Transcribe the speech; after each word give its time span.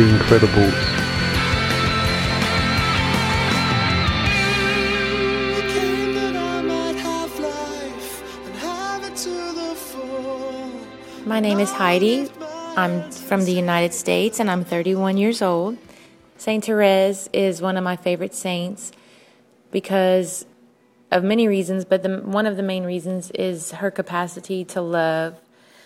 The 0.00 0.06
Incredibles. 0.06 0.72
My 11.26 11.38
name 11.38 11.58
is 11.58 11.70
Heidi. 11.70 12.30
I'm 12.78 13.10
from 13.10 13.44
the 13.44 13.52
United 13.52 13.92
States 13.92 14.40
and 14.40 14.50
I'm 14.50 14.64
31 14.64 15.18
years 15.18 15.42
old. 15.42 15.76
Saint 16.38 16.64
Therese 16.64 17.28
is 17.34 17.60
one 17.60 17.76
of 17.76 17.84
my 17.84 17.96
favorite 17.96 18.34
saints 18.34 18.92
because 19.70 20.46
of 21.10 21.22
many 21.22 21.46
reasons, 21.46 21.84
but 21.84 22.02
the, 22.02 22.20
one 22.20 22.46
of 22.46 22.56
the 22.56 22.62
main 22.62 22.84
reasons 22.84 23.30
is 23.32 23.72
her 23.72 23.90
capacity 23.90 24.64
to 24.64 24.80
love. 24.80 25.38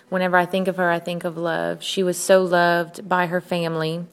Whenever 0.09 0.37
I 0.37 0.47
think 0.47 0.69
of 0.69 0.77
her, 0.77 0.91
I 0.91 0.99
think 0.99 1.25
of 1.25 1.37
love. 1.37 1.83
She 1.83 2.03
was 2.03 2.19
so 2.19 2.43
loved 2.43 3.09
by 3.09 3.27
her 3.27 3.41
family 3.41 4.07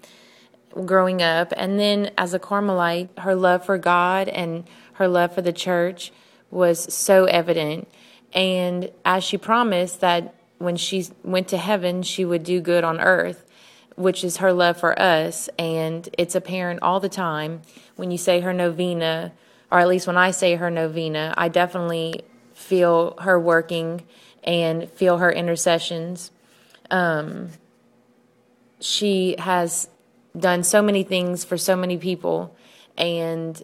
growing 0.86 1.22
up. 1.22 1.54
And 1.58 1.80
then 1.80 2.12
as 2.18 2.34
a 2.34 2.40
Carmelite, 2.40 3.09
her 3.20 3.36
love 3.36 3.66
for 3.66 3.77
God 3.77 4.30
and 4.30 4.63
her 4.94 5.08
love 5.08 5.34
for 5.34 5.41
the 5.41 5.54
church 5.54 6.12
was 6.49 6.94
so 6.94 7.26
evident. 7.26 7.88
And 8.34 8.91
as 9.04 9.23
she 9.23 9.38
promised 9.38 9.99
that 10.02 10.34
when 10.58 10.77
she 10.77 11.08
went 11.23 11.48
to 11.49 11.58
heaven, 11.58 12.04
she 12.04 12.23
would 12.23 12.44
do 12.44 12.62
good 12.62 12.84
on 12.84 12.99
earth, 12.99 13.46
which 13.96 14.23
is 14.23 14.38
her 14.38 14.54
love 14.54 14.77
for 14.77 14.99
us. 14.99 15.49
And 15.60 16.08
it's 16.18 16.35
apparent 16.35 16.82
all 16.82 16.99
the 16.99 17.10
time 17.10 17.62
when 17.96 18.12
you 18.12 18.18
say 18.18 18.40
her 18.40 18.54
novena 18.54 19.34
or 19.71 19.80
at 19.80 19.88
least 19.88 20.05
when 20.05 20.18
I 20.18 20.32
say 20.32 20.55
her 20.55 20.70
novena, 20.70 21.34
I 21.38 21.48
definitely 21.48 22.26
feel 22.54 23.18
her 23.22 23.40
working 23.40 24.04
and 24.44 24.90
feel 24.91 25.18
her 25.18 25.32
intercessions. 25.32 26.32
Um, 26.90 27.50
she 28.80 29.36
has 29.38 29.90
done 30.38 30.64
so 30.64 30.82
many 30.82 31.04
things 31.04 31.44
for 31.44 31.58
so 31.58 31.76
many 31.76 31.98
people, 31.98 32.55
and 32.98 33.62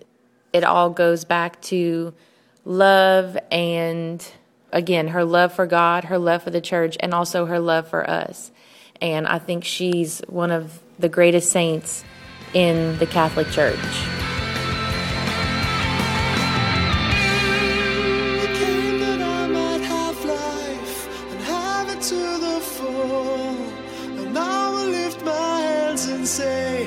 it 0.54 0.64
all 0.64 0.90
goes 0.90 1.26
back 1.26 1.62
to 1.64 2.14
love 2.66 3.38
and 3.50 4.30
again 4.72 5.08
her 5.10 5.24
love 5.24 5.54
for 5.54 5.66
God, 5.66 6.06
her 6.06 6.18
love 6.18 6.44
for 6.44 6.50
the 6.50 6.62
church, 6.62 6.98
and 7.00 7.14
also 7.14 7.46
her 7.46 7.60
love 7.60 7.88
for 7.88 8.08
us. 8.10 8.52
And 9.02 9.28
I 9.28 9.40
think 9.40 9.64
she's 9.64 10.22
one 10.28 10.52
of 10.52 10.80
the 11.00 11.10
greatest 11.10 11.52
saints 11.52 12.04
in 12.54 12.98
the 12.98 13.06
Catholic 13.06 13.50
Church. 13.50 14.17
The 26.28 26.83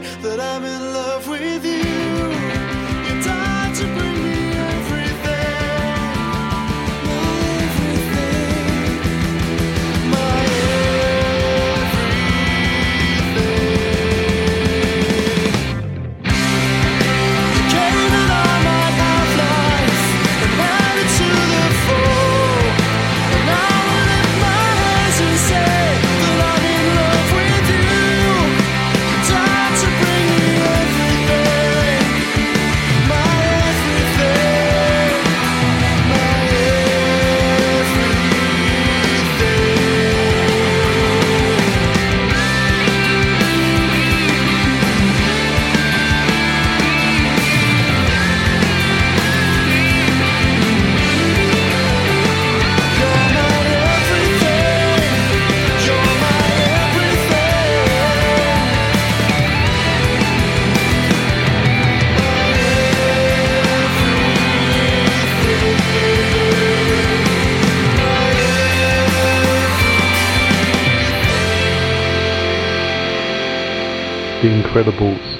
Incredibles 74.43 75.40